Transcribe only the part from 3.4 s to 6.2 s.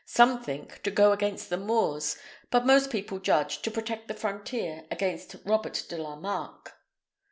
to protect the frontier against Robert de la